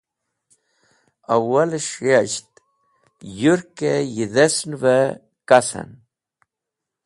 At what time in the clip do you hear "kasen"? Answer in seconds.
5.49-5.89